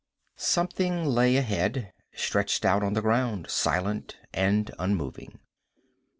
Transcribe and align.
Something 0.37 1.05
lay 1.05 1.37
ahead. 1.37 1.93
Stretched 2.15 2.65
out 2.65 2.81
on 2.81 2.93
the 2.93 3.03
ground. 3.03 3.47
Silent 3.51 4.17
and 4.33 4.71
unmoving. 4.79 5.37